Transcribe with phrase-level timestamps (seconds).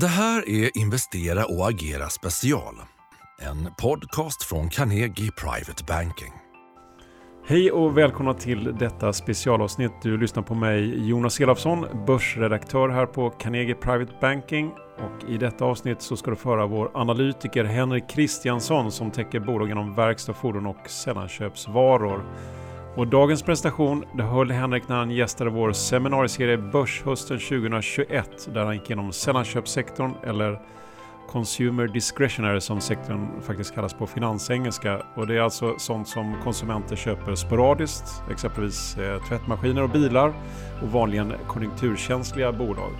[0.00, 2.74] Det här är Investera och agera special.
[3.40, 6.32] En podcast från Carnegie Private Banking.
[7.46, 9.92] Hej och välkomna till detta specialavsnitt.
[10.02, 14.70] Du lyssnar på mig Jonas Elofsson, börsredaktör här på Carnegie Private Banking.
[14.98, 19.78] Och I detta avsnitt så ska du föra vår analytiker Henrik Kristiansson som täcker bolagen
[19.78, 22.24] inom verkstad, fordon och sällanköpsvaror.
[22.98, 28.74] Och dagens presentation det höll Henrik när han gästade vår seminarieserie Börshösten 2021 där han
[28.74, 30.60] gick igenom sällanköpssektorn eller
[31.28, 35.02] Consumer Discretionary som sektorn faktiskt kallas på finansengelska.
[35.14, 40.32] Och det är alltså sånt som konsumenter köper sporadiskt, exempelvis eh, tvättmaskiner och bilar
[40.82, 42.90] och vanligen konjunkturkänsliga bolag.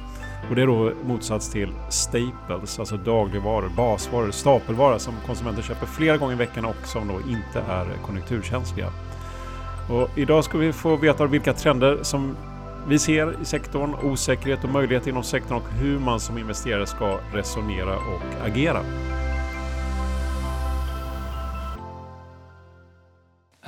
[0.48, 6.16] Och det är då motsats till staples, alltså dagligvaror, basvaror, stapelvaror som konsumenter köper flera
[6.16, 8.92] gånger i veckan och som då inte är konjunkturkänsliga.
[9.90, 12.36] Och idag ska vi få veta vilka trender som
[12.88, 17.18] vi ser i sektorn, osäkerhet och möjligheter inom sektorn och hur man som investerare ska
[17.32, 18.80] resonera och agera.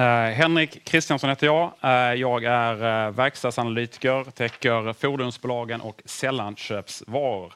[0.00, 1.72] Uh, Henrik Kristiansson heter jag.
[1.84, 7.52] Uh, jag är uh, verkstadsanalytiker, täcker fordonsbolagen och sällanköpsvaror.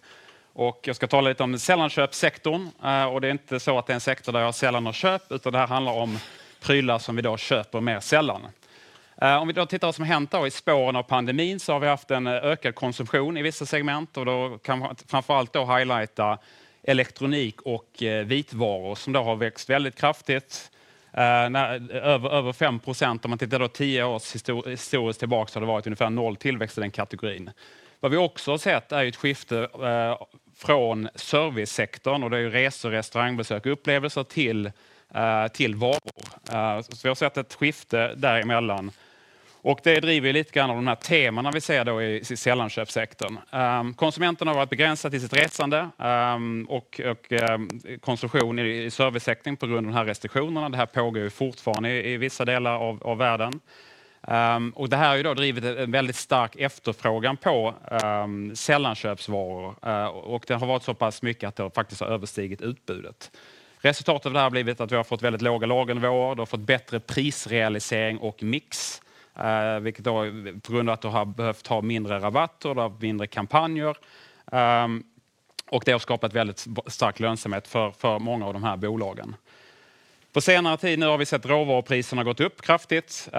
[0.53, 2.69] Och jag ska tala lite om sällanköpssektorn.
[3.13, 5.23] och det är inte så att det är en sektor där jag sällan har köp,
[5.33, 6.19] utan det här handlar om
[6.65, 8.47] prylar som vi då köper mer sällan.
[9.23, 11.73] Eh, om vi då tittar vad som har hänt då i spåren av pandemin så
[11.73, 15.53] har vi haft en eh, ökad konsumtion i vissa segment och då kan man framförallt
[15.53, 16.39] då highlighta
[16.83, 20.71] elektronik och eh, vitvaror som då har växt väldigt kraftigt.
[21.17, 23.25] över, över 5 procent.
[23.25, 26.79] Om man tittar då 10 år historiskt tillbaka så har det varit ungefär noll tillväxt
[26.79, 27.51] i den kategorin.
[28.01, 29.69] Vad vi också har sett är ett skifte
[30.57, 34.71] från servicesektorn och det är ju resor, restaurangbesök och upplevelser till
[35.15, 36.25] Eh, till varor.
[36.53, 38.91] Eh, så vi har sett ett skifte däremellan.
[39.65, 43.39] Och det driver lite grann av de här temana vi ser då i sällanköpssektorn.
[43.53, 47.69] Ehm, Konsumenterna har varit begränsade i sitt resande ehm, och, och ehm,
[48.01, 50.69] konsumtion i, servicesektorn på grund av de här restriktionerna.
[50.69, 53.61] Det här pågår ju fortfarande i, vissa delar av, av världen.
[54.29, 59.75] Um, och det här har ju då drivit en väldigt stark efterfrågan på um, sällanköpsvaror
[59.87, 63.31] uh, och det har varit så pass mycket att det faktiskt har överstigit utbudet.
[63.85, 66.47] Resultatet av det här har blivit att vi har fått väldigt låga lagernivåer, du har
[66.47, 69.03] fått bättre prisrealisering och mix.
[69.39, 70.25] Eh, vilket då,
[70.63, 73.97] på grund av att du har behövt ha mindre rabatter, och mindre kampanjer.
[74.45, 75.05] Um,
[75.71, 79.37] och det har skapat väldigt stark lönsamhet för, för många av de här bolagen.
[80.33, 83.29] På senare tid nu har vi sett råvarupriserna gått upp kraftigt.
[83.33, 83.39] Uh,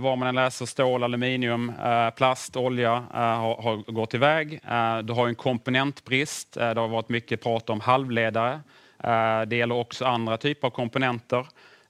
[0.00, 4.52] var man än läser stål, aluminium, uh, plast, olja uh, har, har, gått iväg.
[4.52, 6.56] Uh, du har en komponentbrist.
[6.56, 8.60] Uh, det har varit mycket prat om halvledare.
[9.02, 11.46] Eh, det gäller också andra typer av komponenter.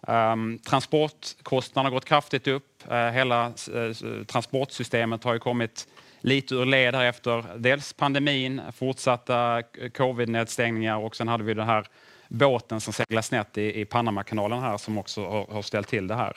[0.07, 2.91] Ehm, transportkostnaderna har gått kraftigt upp.
[2.91, 5.89] Eh, hela eh, transportsystemet har ju kommit
[6.21, 9.63] lite ur led här efter dels pandemin, fortsatta
[9.95, 11.87] covid-nedstängningar och sen hade vi den här
[12.29, 16.37] båten som seglade snett i, Panamakanalen här som också har ställt till det här.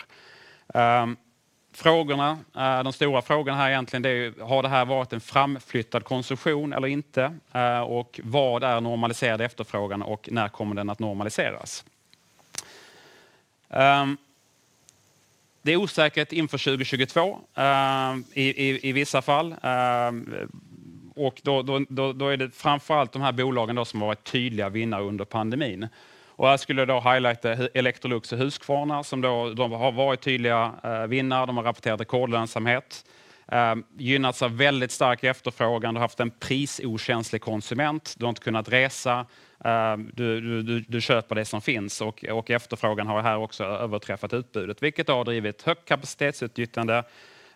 [0.73, 1.17] Ehm,
[1.75, 6.03] Frågorna, eh, de stora frågorna här egentligen det är har det här varit en framflyttad
[6.03, 7.35] konsumtion eller inte?
[7.51, 11.85] Eh, och vad är normaliserad efterfrågan och när kommer den att normaliseras?
[13.69, 14.17] Ehm,
[15.61, 19.55] det är osäkert inför 2022 eh, i, i, i vissa fall.
[19.61, 20.49] Ehm,
[21.15, 24.69] och då, då, då, är det framförallt de här bolagen då som har varit tydliga
[24.69, 25.87] vinnare under pandemin.
[26.37, 30.71] Och här skulle jag då highlighta Electrolux och Husqvarna som då, de har varit tydliga
[30.83, 31.45] eh, vinnare.
[31.45, 33.05] De har rapporterat rekordlönsamhet.
[33.47, 35.93] Eh, gynnats av väldigt stark efterfrågan.
[35.93, 38.15] Du har haft en prisokänslig konsument.
[38.17, 39.25] Du har inte kunnat resa.
[39.65, 44.33] Eh, du, du, du, köper det som finns och, och efterfrågan har här också överträffat
[44.33, 47.03] utbudet, vilket har drivit högt kapacitetsutnyttjande.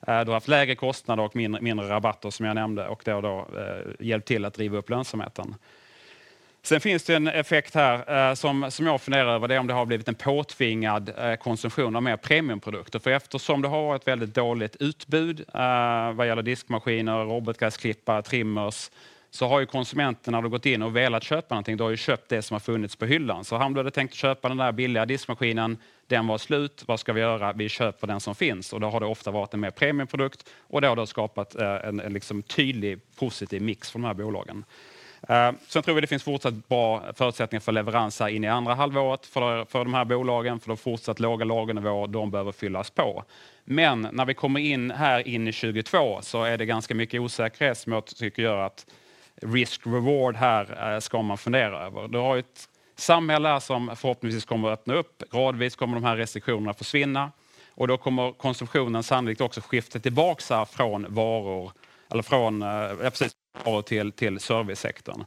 [0.07, 3.12] Eh, du har haft lägre kostnader och mindre, mindre rabatter som jag nämnde och det
[3.12, 5.56] har då eh, hjälpt till att driva upp lönsamheten.
[6.61, 9.67] Sen finns det en effekt här eh, som, som jag funderar över, det är om
[9.67, 12.99] det har blivit en påtvingad eh, konsumtion av mer premiumprodukter.
[12.99, 18.89] För eftersom det har varit väldigt dåligt utbud eh, vad gäller diskmaskiner, robotgräsklippare, trimmers,
[19.31, 22.41] så har ju konsumenterna gått in och velat köpa någonting, då har ju köpt det
[22.41, 23.45] som har funnits på hyllan.
[23.45, 25.77] Så han hade tänkt köpa den där billiga diskmaskinen,
[26.07, 27.53] den var slut, vad ska vi göra?
[27.53, 28.73] Vi köper den som finns.
[28.73, 31.75] Och då har det ofta varit en mer premiumprodukt och det har då skapat eh,
[31.75, 34.65] en, en liksom tydlig positiv mix för de här bolagen.
[35.27, 39.25] Eh, sen tror vi det finns fortsatt bra förutsättningar för leveranser in i andra halvåret
[39.25, 43.24] för, för de här bolagen, för de fortsatt låga lagernivåer, de behöver fyllas på.
[43.63, 47.77] Men när vi kommer in här in i 2022 så är det ganska mycket osäkerhet
[47.77, 48.86] som jag tycker gör att
[49.42, 52.07] risk-reward här eh, ska man fundera över.
[52.07, 55.24] Du har ett samhälle som förhoppningsvis kommer att öppna upp.
[55.31, 57.31] Gradvis kommer de här restriktionerna försvinna
[57.75, 61.72] och då kommer konsumtionen sannolikt också skifta tillbaka från varor
[62.12, 63.31] eller från, eh, ja, precis,
[63.85, 65.23] till, till servicesektorn.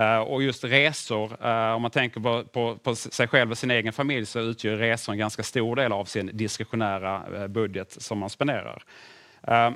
[0.00, 3.70] Eh, och just resor, eh, om man tänker på, på, på, sig själv och sin
[3.70, 8.18] egen familj så utgör resor en ganska stor del av sin diskretionära eh, budget som
[8.18, 8.82] man spenderar.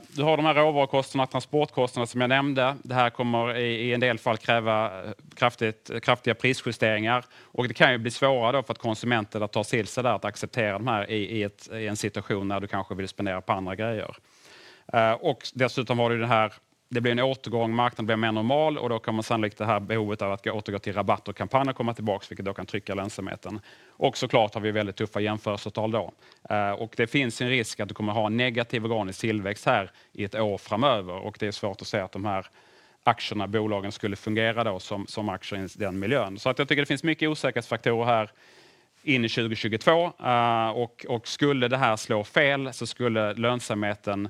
[0.08, 2.76] Du har de här råvarukostnaderna, transportkostnaderna som jag nämnde.
[2.82, 4.90] Det här kommer i, i en del fall kräva
[5.34, 9.64] kraftigt, kraftiga prisjusteringar och det kan ju bli svårare då för att konsumenten att ta
[9.64, 12.66] till sig det, att acceptera de här i, i, ett, i en situation när du
[12.66, 14.16] kanske vill spendera på andra grejer.
[15.20, 16.52] Och dessutom har du det här
[16.92, 20.22] det blir en återgång, marknaden blir mer normal och då kommer sannolikt det här behovet
[20.22, 23.60] av att återgå till rabatt och kampanjer komma tillbaka, vilket då kan trycka lönsamheten.
[23.88, 26.12] Och såklart har vi väldigt tuffa jämförelsetal då.
[26.50, 30.24] Eh, och det finns en risk att du kommer ha negativ organisk tillväxt här i
[30.24, 32.46] ett år framöver och det är svårt att säga att de här
[33.04, 36.38] aktierna, bolagen, skulle fungera då som, som aktier i den miljön.
[36.38, 38.30] Så att jag tycker det finns mycket osäkerhetsfaktorer här
[39.02, 44.28] in i 2022 uh, eh, och, och skulle det här slå fel så skulle lönsamheten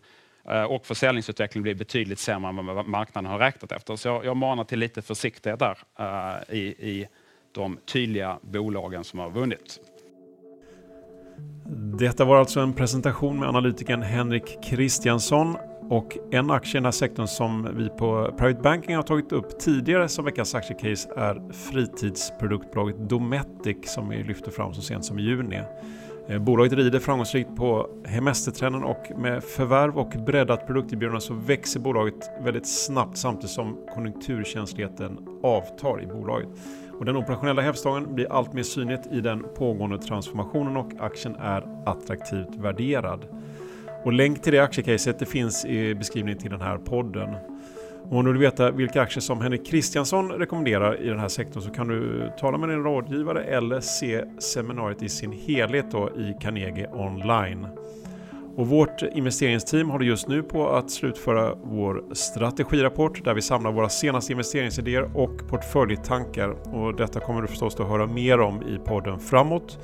[0.49, 3.97] Eh, och försäljningsutvecklingen blir betydligt sämre än vad marknaden har räknat efter.
[3.97, 7.09] Så jag, jag manar till lite försiktighet där eh, i, i
[7.53, 9.81] de tydliga bolagen som har vunnit.
[11.99, 15.57] Detta var alltså en presentation med analytikern Henrik Kristiansson
[15.91, 19.59] och en aktie i den här sektorn som vi på Private Banking har tagit upp
[19.59, 25.23] tidigare som veckans aktiecase är fritidsproduktbolaget Dometic som vi lyfte fram så sent som i
[25.23, 25.63] juni.
[26.31, 32.31] Eh, bolaget rider framgångsrikt på hemestertrenden och med förvärv och breddat produkterbjudande så växer bolaget
[32.45, 36.49] väldigt snabbt samtidigt som konjunkturkänsligheten avtar i bolaget.
[36.99, 41.65] Och den operationella hävstången blir allt mer synligt i den pågående transformationen och aktien är
[41.87, 43.27] attraktivt värderad.
[44.05, 47.35] Och länk till det aktiecaset det finns i beskrivningen till den här podden.
[48.11, 51.63] Och om du vill veta vilka aktier som Henrik Kristiansson rekommenderar i den här sektorn
[51.63, 56.35] så kan du tala med din rådgivare eller se seminariet i sin helhet då i
[56.41, 57.67] Carnegie online.
[58.57, 63.89] Och vårt investeringsteam håller just nu på att slutföra vår strategirapport där vi samlar våra
[63.89, 66.49] senaste investeringsidéer och portföljtankar.
[66.77, 69.79] Och detta kommer du förstås att höra mer om i podden framåt.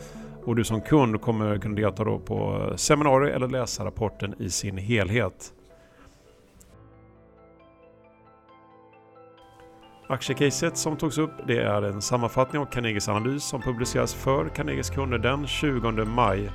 [0.44, 4.79] Och du som kund kommer kunna delta då på seminarier eller läsa rapporten i sin
[4.79, 5.52] helhet.
[10.08, 14.91] Aktiecaset som togs upp det är en sammanfattning av Carnegies analys som publiceras för Carnegies
[14.91, 16.50] kunder den 20 maj.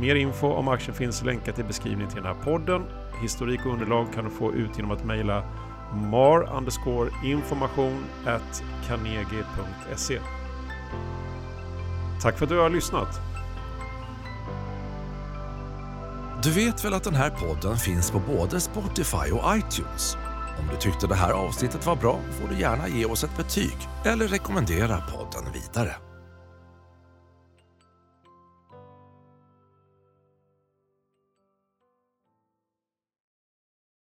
[0.00, 2.82] Mer info om aktien finns länkat i beskrivningen till den här podden.
[3.22, 5.44] Historik och underlag kan du få ut genom att mejla
[5.94, 6.64] mar
[7.24, 10.18] information at carnegie.se.
[12.22, 13.20] Tack för att du har lyssnat.
[16.42, 20.16] Du vet väl att den här podden finns på både Spotify och iTunes?
[20.58, 23.76] Om du tyckte det här avsnittet var bra får du gärna ge oss ett betyg
[24.04, 26.11] eller rekommendera podden vidare.